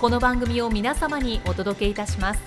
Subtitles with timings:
[0.00, 2.40] この番組を皆様にお届けいたします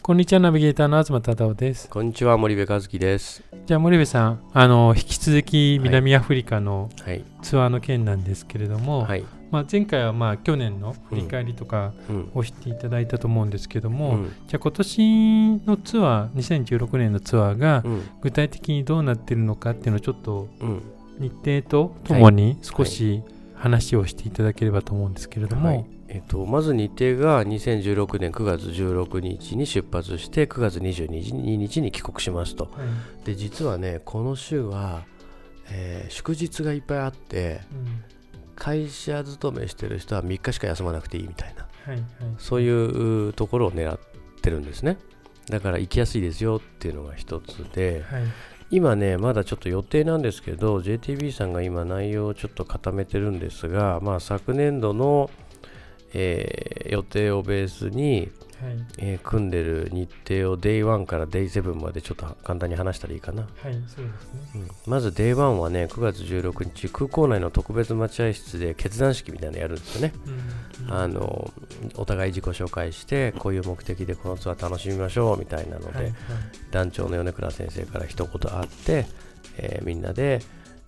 [0.00, 1.90] こんにちは、ナビゲーターの東忠夫です。
[1.90, 3.44] こんにちは、森部和樹です。
[3.66, 7.22] じゃあ、森部さん、あの、引き続き南アフリカのはい。
[7.42, 9.24] ツアーの件なんですけれども、はい。
[9.50, 12.30] まあ、前回はまあ去年の振り返りとかうん。
[12.34, 18.02] をしていただいたと思うんですけども、うんじゃあ今年のツアー、2016年のツアーがうん。
[18.22, 20.82] 具体的にどうなっているのかっていうのをちょっとうん。
[21.18, 23.22] 日程とともに少し
[23.62, 25.86] 話をしていただければと思うんですけれども、はい。
[26.08, 32.64] えっと、まず日程が2016年9月16日に出発して9月22日に帰国しますと。
[32.64, 32.70] は
[33.22, 33.24] い。
[33.24, 35.04] で、実はね、この週は、
[35.70, 38.04] えー祝日がいっぱいあって、うん。
[38.56, 42.04] 会社勤めしてる人は3日しか休まなくていいみたいな、はいはい。
[42.38, 43.98] そういうところを狙っ
[44.42, 44.98] てるんですね。
[45.48, 48.22] だから行きやすいですよっていうのが一つで、はい
[48.72, 55.30] 今ね、まだちょっと予定なんですけど、JTB さんが今内容をちょっと固めてるんですが、まあ、昨年度の、
[56.14, 58.30] えー予定をベースに、
[58.98, 63.42] えー組んでる日程を Day1 から Day7 までちょっと簡単に話したらいいかな。
[63.42, 64.10] はいそうですね。
[64.54, 64.68] うん。
[64.86, 70.12] まず Day1 はね、9月16日、空港内の特別待合室で決断式みたいなのやるんですよね。
[70.80, 70.86] うん。
[70.86, 70.92] うん。
[70.94, 71.50] あの
[71.96, 76.14] お互い自己紹介して、こういう目的でこのツアー楽しみましょうみたいなので、はいはい。
[76.70, 79.06] 団長の米倉先生から一言あって、
[79.58, 80.40] えーみんなで、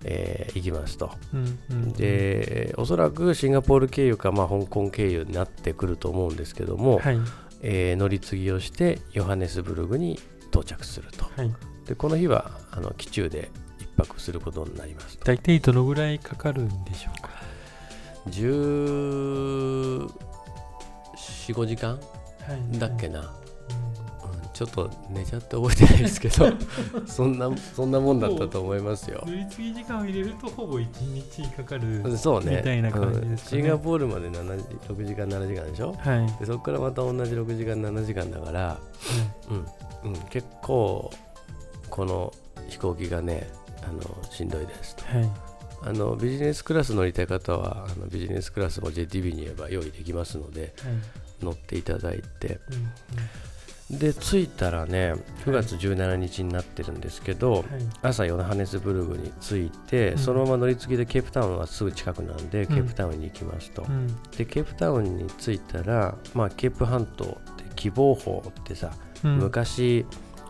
[0.07, 1.11] えー行きますと。
[1.33, 1.93] うんうん。
[1.93, 7.19] で、おそらくシンガポール経由か、まあ、香港経由になってくると思うんですけども、はい
[7.67, 10.21] えー乗り継ぎをしてヨハネスブルグに
[10.51, 11.25] 到着すると。
[11.37, 11.53] はい
[11.87, 15.25] で、この日はあの機中で一泊することになりますと。
[15.27, 17.31] 大体どのぐらいかかるんでしょうか
[18.31, 20.09] ？14、
[21.49, 22.01] 5時間は
[22.75, 23.21] いだっけな？
[23.21, 23.44] うんうん
[24.55, 26.47] ちょっと寝ちゃって覚えてないですけど
[27.07, 29.23] そんなそんなもんだったと思いますよ。
[29.27, 32.57] 乗り継ぎ時間を入れるとほぼ1日かかるそうね。
[32.59, 33.31] みたいな感じですかね。
[33.31, 33.39] うん。
[33.39, 35.93] シンガポールまで7時6時間7時間でしょ？
[35.99, 36.27] はい。
[36.39, 38.79] でそこからまた同じ6時間7時間だから、
[40.05, 40.11] うん。
[40.13, 41.11] うん、結構
[41.91, 42.33] この
[42.69, 43.49] 飛行機がね
[43.83, 44.01] あの
[44.31, 45.05] しんどいですと。
[45.05, 45.31] はい。
[45.83, 51.45] あのビジネスクラス乗りたい方はあのビジネスクラスも JTB に言えば用意できますのではい。
[51.45, 52.61] 乗っていただいて。
[52.71, 52.89] うん
[53.91, 55.15] で着いたらね
[55.45, 57.65] 9月17日になってるんですけど、うんはい。
[58.03, 60.19] 朝ヨハネスブルグに着いて、うん。
[60.19, 62.67] そのまま乗り継ぎでケープタウンはすぐ近くなんで、ん。
[62.67, 64.07] ケープタウンに行きますと、うん。
[64.31, 68.93] でケープタウンに着いたら、まあ、ケープ半島って希望峰ってさ、
[69.23, 69.39] うん。
[69.39, 70.07] 昔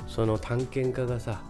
[0.07, 1.43] その探検家がさ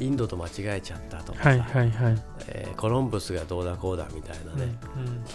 [0.00, 2.18] インドと間違えちゃったとかさ、はいはいはい
[2.50, 4.78] えーコロンブスがどうだこうだみたいなね、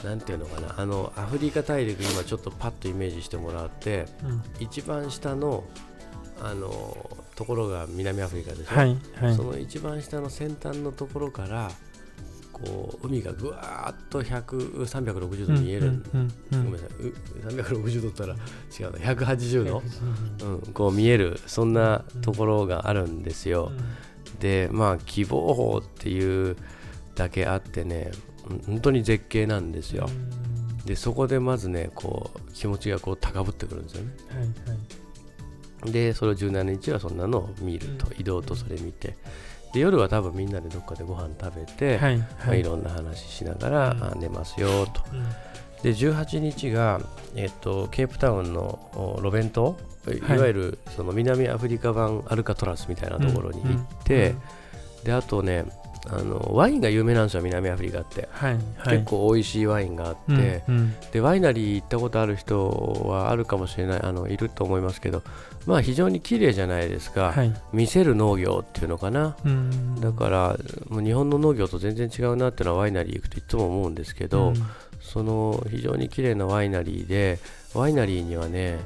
[0.04, 0.76] なんていうのかな。
[0.78, 4.30] あのアフリカ大陸今ちょっとパッとイメージしてもらってうん。
[4.32, 5.64] うん一番下の
[6.42, 9.36] あのところが南アフリカでしょ、はいはい。
[9.36, 11.72] その一番下の先端のところから
[12.52, 16.66] こう海がぐわーっと100 360度見える、うんうんうん。
[16.66, 16.90] ごめんなさい。
[17.08, 17.14] う
[17.48, 19.14] 360度ったら違うな。
[19.14, 19.84] 180度、
[20.42, 23.72] うんうん、こう見えるそんなところがあるんですよ、
[24.40, 26.56] でまあ希望峰っていう
[27.16, 28.12] だけあってね
[28.50, 30.10] うん本当に絶景なんですよ、
[30.86, 34.12] でそこでまずねこう気持ちがこう高ぶってくるんですよね。
[34.30, 34.46] はいは
[35.90, 35.92] い。
[35.92, 38.22] でそれを17日はそんなのを見ると、うん。
[38.22, 39.18] 移動とそれ見て。
[39.74, 44.04] で夜は多分みんなでどっかでご飯食べて、はいまあ、はいいろんな話しながら、うん。
[44.04, 45.04] あ寝ますよと。
[45.12, 45.24] うん。
[45.84, 47.02] で18日が、
[47.36, 49.78] えっと、ケープタウンのおロベン島
[50.08, 50.38] いはい。
[50.38, 54.36] いわゆるその南アフリカ版アルカトラスみたいなところに行って、
[55.04, 55.66] であとね
[56.10, 58.98] あのワインが有名なんですよ南アフリカって、はいはい。
[58.98, 60.96] 結構美味しいワインがあって、うんうん。
[61.12, 62.70] でワイナリー行ったことある人
[63.06, 65.24] はあるかもしれないあのいると思いますけど
[65.66, 67.54] まあ非常に綺麗じゃないですか、はい。
[67.72, 69.38] 見せる農業っていうのかな。
[69.46, 70.02] うん。
[70.02, 70.58] だから
[70.90, 74.56] もう日本の農業と全然違うなっていうのはワイナリー行くといつも思うんですけど、うん。
[75.00, 77.40] その非常に綺麗なワイナリーで
[77.74, 78.80] ワイナリーにはね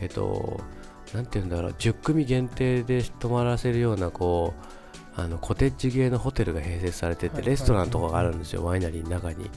[0.00, 0.60] えっと
[1.12, 4.74] なんていうんだろう10組限定で泊まらせるようなこう
[5.16, 9.48] あのコテージ系のホテルが併設されてて、レストランとかがあるんですよ、ワイナリーの中に。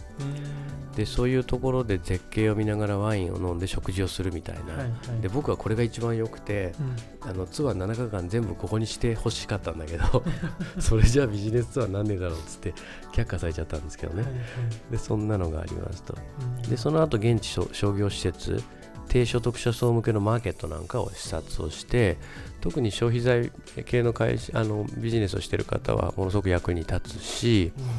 [0.97, 4.85] でそういうところで絶景を見ながらワインを飲んで食事をするみたいな、はいは
[5.19, 6.73] い、で僕はこれが一番良くて、
[7.21, 10.23] うん、あのツアー7日間全部ここにしてほしかったんだけど
[10.81, 12.73] それじゃあビジネスツアーなんねえだろうっつって
[13.13, 14.41] 却下されちゃったんですけどね、はいはい、
[14.91, 16.15] でそんなのがありますと、
[16.63, 18.63] うん、でその後現地商業施設
[19.07, 22.17] 低所得者層向けのマーケットなんかを視察をして
[22.61, 23.51] 特に消費財
[23.85, 27.83] 系の会社あのビジネスをしている方はものすごく役に立つし、うん。
[27.83, 27.91] うん、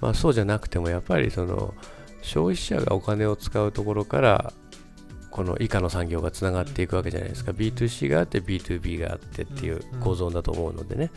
[0.00, 1.74] まあ、そうじゃなくてもやっぱりその
[2.22, 4.52] 消費者がお金を使うところから
[5.30, 7.52] この以下の産業がつながっていくわけじゃないですか。
[7.52, 11.10] B2C があって B2B があってっていう構造だと思うのでね、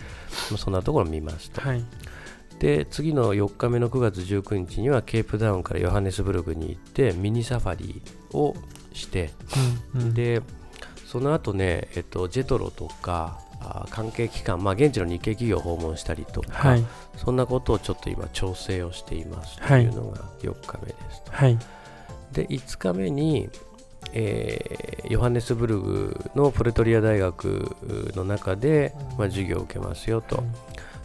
[0.51, 1.61] まあ、そんなところを見ますと。
[1.61, 1.83] はい。
[2.59, 8.01] で次の4日目の9月19日にはケープダウンからヨハネスブルグに行ってミニサファリ
[8.33, 8.53] を
[8.99, 9.31] して、
[9.95, 10.41] うんうん、で
[11.07, 16.85] その後ね、えっと、ジェトロとかあ関係機関、まあ、現地の日系企業を訪問したりとか、はい、
[17.17, 21.31] そんなことをちょっと今調整をしていますというのが4日目ですと。
[21.31, 21.57] はい、
[22.31, 23.49] で5日目に、
[24.13, 27.75] えー、ヨハネスブルグのプレトリア大学
[28.15, 30.43] の中で、まあ、授業を受けますよと。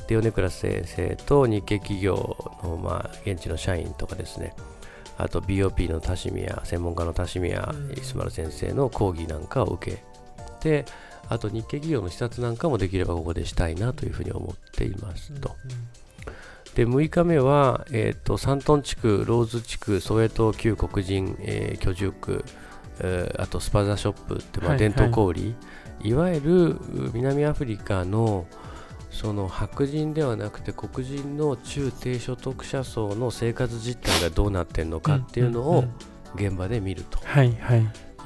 [0.07, 4.55] で、米倉先生と日系企業の、まあ、現地の社員とかですね、
[5.17, 7.53] あと BOP の田島専門家の田島イ
[8.03, 10.03] スマル先生の講義なんかを受け
[10.61, 10.85] て
[11.29, 15.57] あと日系企業の視察なんかもできればここでしたいなというふうに思っていますと。
[16.75, 22.45] で6日目は、えーと、サントン地区、ローズ地区、ソウェト旧黒人、えー、居住区、
[22.99, 25.49] えー、あとスパザショップって、まあ、伝統小売、はいは
[26.03, 26.81] い、いわゆる
[27.13, 28.47] 南アフリカの、
[29.15, 35.85] その白人ではなくて黒人の中低所得者層の生活実態がどうなってるのかっていうのを
[36.35, 37.21] 現場で見ると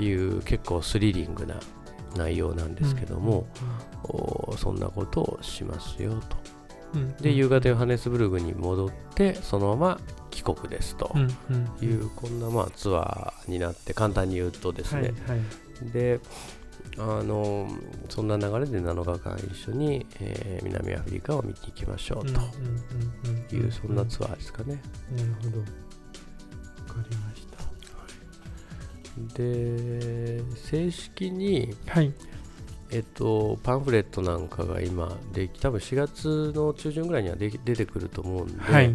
[0.03, 1.61] いう結構スリリングな
[2.17, 3.47] 内容なんですけども、
[4.57, 6.37] そんなことをしますよと。
[7.21, 10.01] で夕方ヨハネスブルグに戻ってそのまま
[10.31, 11.15] 帰国ですと。
[11.83, 15.13] いうこんなまあツアーになって簡単に言うとですね、
[15.93, 16.21] で
[16.97, 17.69] あの
[18.09, 24.81] そんな流れで7日間一緒に、えー、南アフリカを見に行きましょうというそんなツアーですかね。
[25.17, 25.59] なるほど。
[25.61, 27.59] わかりました。
[29.35, 32.13] で正式に、はい、
[32.91, 38.95] えっと、パンフレットなんかが今で多分4月の中旬ぐらいにはで出てくると思うんで、はい、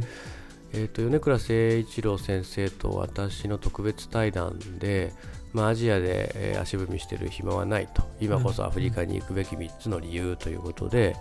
[0.73, 5.13] えっと、米倉誠一郎先生と私の特別対談で
[5.53, 11.15] まあ、アジアで、足踏みしてる暇はないと今こそアフリカに行くべき3つの理由ということで、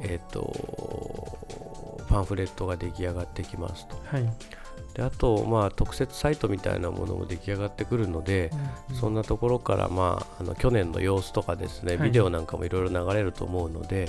[0.00, 1.38] えーと、
[2.08, 3.96] パンフレットが出来上がってきますと。
[4.04, 4.61] はい
[4.94, 8.56] であと、まあ、特設サイトみたいなものも出来上がってくるので、う
[8.92, 14.08] んうん、そんなところから、まあ、あの去年の様子とかですね、はい、ビデオなんかもいろいろ流れると思うので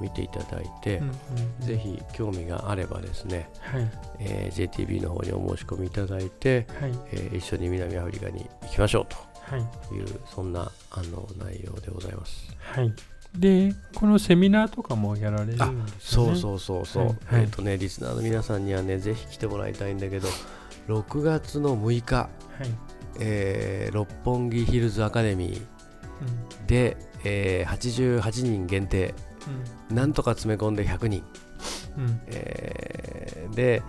[0.00, 1.14] 見ていただいて、うんうん。
[1.60, 3.90] うん、ぜひ興味があればですね、はい。
[4.20, 6.92] えー、JTB の方にお申し込みいただいて、はい。
[7.12, 12.54] えー、一緒に南アフリカに行きましょうという、そんなあの内容でございます。
[12.58, 12.92] はい
[13.36, 15.74] でこのセミナーとかもやられるんですね。
[15.98, 20.28] そうそうそうそう、はい、えっ、ー、とねリスナーの皆さんにはねぜひ来てもらいたいんだけど
[20.88, 22.28] 6月の6日、はい。
[23.20, 25.62] えー、六本木ヒルズアカデミー
[26.66, 29.14] で、うん、えー、88人限定、
[29.90, 31.24] うん、なんとか詰め込んで100人、
[31.96, 32.20] うん。
[32.28, 33.82] えー、で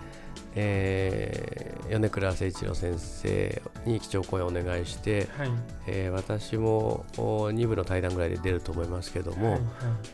[0.56, 5.50] えー、米倉誠一郎先生に基調講演をお願いして、はい、
[5.86, 9.62] えー、私も2部の対談ぐらいで出ると思いますけども、はいはい、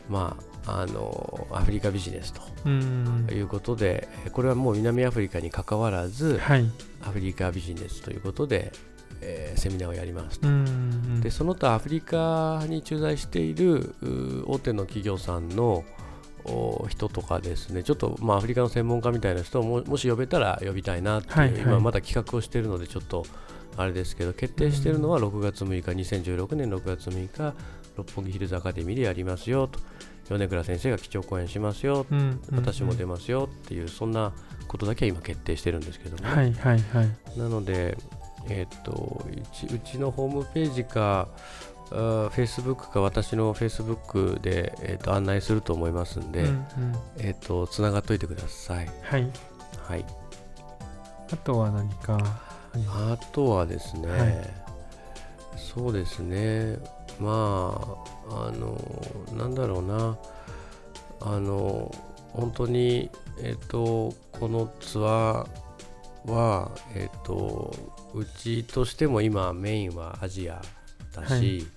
[0.09, 6.65] まあ、あのアフリカビジネスということでこれはもう南アフリカにかかわらず、はい、
[7.01, 8.71] アフリカビジネスということで、
[9.21, 10.47] えー、セミナーをやりますと。
[11.21, 13.95] でその他アフリカに駐在している
[14.47, 15.83] 大手の企業さんの
[16.89, 23.25] 人とかですねちょっとまあアフリカの専門家みたいな人をももし呼べたら呼びたいなっていう、はいはい、今まだ企画をしているのでちょっと
[23.75, 27.53] あれですけど決定しているのは6月6日2016年6月6日
[27.95, 29.79] 六本木ヒルズアカデミーでやりますよと。
[30.35, 34.33] 米倉先生が基調講演しますよ、うんうんうん、私も出ますよっていうそんな
[34.67, 37.97] ことだけは今決定してるんですけども、ね、はいはいはい、なので、
[38.49, 39.25] えー、っと
[39.73, 41.29] うちのホームページか
[41.89, 46.65] フェイスブックか私のフェイスブックで、えーと、案内すると思いますんで、うんうん、
[47.17, 48.89] えっ、ー、とつながっといてください。
[49.03, 49.29] はい。
[49.87, 50.05] はい。
[51.31, 52.17] あとは何か？
[52.89, 54.53] あとはですね、はい、
[55.55, 56.77] そうですね、
[57.19, 57.97] ま
[58.29, 58.79] あ、あの、
[59.35, 60.17] なんだろうな、
[61.21, 61.91] あの、
[62.33, 63.09] 本当に、
[63.41, 67.73] えっ、ー、と、このツアーは、えーと、
[68.13, 70.61] うちとしても今メインはアジア
[71.13, 71.67] だし、はい、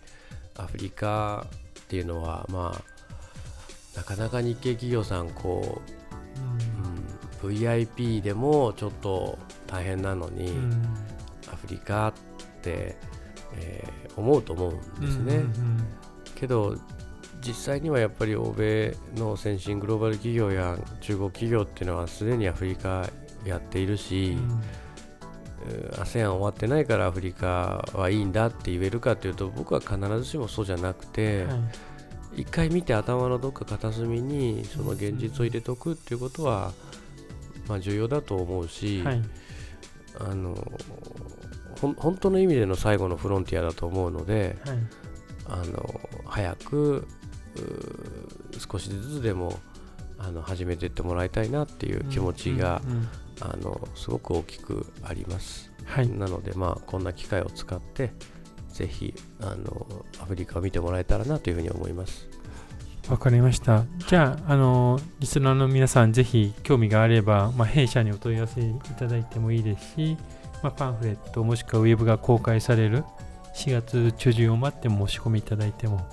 [0.57, 1.47] アフリカ
[1.81, 5.83] っていうのはまあなかなか日系企業さんこ
[7.43, 10.53] う、うん、VIP でもちょっと大変なのに、
[11.53, 12.13] アフリカっ
[12.63, 12.97] て、
[13.57, 15.45] えー、思うと思うんですね。
[16.35, 16.77] けど
[17.41, 23.09] 実際にはやっぱり欧米の先進グローバル企業や中国企業っていうのはすでにアフリカ
[23.45, 24.63] やっているし、うん、
[25.99, 31.55] ASEAN 終わってないからアフリカはいいんだって言えるかというと僕は必ずしもそうじゃなくて、は
[32.35, 36.73] い、一回見て頭のどっか片隅にその現実を入れておくっていうことは、
[37.69, 39.23] まあ、重要だと思うし、はい、
[40.19, 40.57] あの
[41.81, 44.79] 本当の意味での最後のフロンティアだと思うので、はい、
[45.47, 47.07] あの早く
[48.71, 49.59] 少しずつでも
[50.19, 53.09] あの始めていってもらいたいなっていう気持ちが、うんうんうん、
[53.41, 58.13] あのすごく大きくあります、はい、なので、まあ、こんな機会を使って
[58.73, 59.87] ぜひあの
[60.21, 62.29] アフリカを見てもらえたらなというふうに思います。
[63.09, 63.85] わかりました。
[64.09, 70.17] じゃああのリスナーの皆さんぜひ興味があれば、まあ、弊社にお問い合わせいただいてもいいですし、
[70.63, 73.05] まあ、パンフレットもしくはウェブが公開される
[73.57, 76.07] 4月中旬を待って申し込みいただいても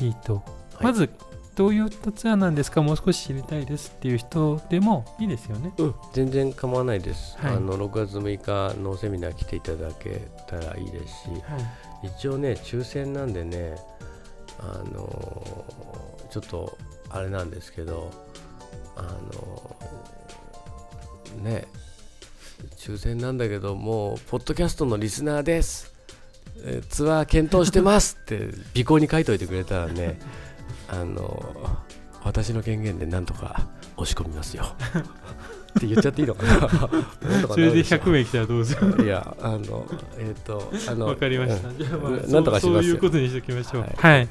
[0.00, 0.42] いいと、は
[0.80, 1.10] い、まず
[1.56, 2.82] どういったツアーなんですか？
[2.82, 5.72] もう少し知りたいですっていう人でもいいですよね。
[5.78, 7.36] うん、全然構わないです。
[7.38, 11.58] はい、あの6月6日のセミナー来ていただけたらいいですし、は
[12.04, 13.76] い、一応ね、抽選なんでね、
[14.58, 15.66] あの
[16.30, 16.78] ちょっと
[17.10, 18.10] あれなんですけど、
[18.96, 19.76] あの
[21.42, 21.66] ね、
[22.76, 25.92] 抽選なんだけど、もう、ポッドキャストのリスナーです。
[26.90, 30.18] ツアー検討してますって尾行に書いておいてくれたらね
[30.92, 31.54] あの
[32.24, 33.66] 私の権限でなんとか
[33.96, 34.64] 押し込みますよ。
[35.70, 36.68] って言っちゃっていいのかな？
[37.48, 39.86] それで100名来たらどうするいやあの
[40.18, 43.82] えっ、ー、とあのわかりました、じゃあ、まあ、なんとかしますそういうことにしておきましょう。
[43.82, 44.28] はい、はい、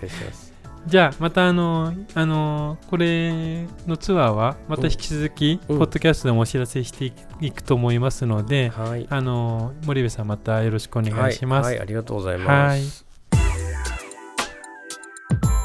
[0.85, 13.05] じゃあまたあのあのこれのツアーはまた引き続き、うん、ポッドキャストでもお知らせしていくと思いますので、はい、あの森部さんまたよろしくお願いします、はい、はい、ありがとうございます、